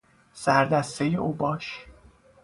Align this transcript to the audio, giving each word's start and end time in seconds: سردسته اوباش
سردسته 0.33 1.05
اوباش 1.21 1.85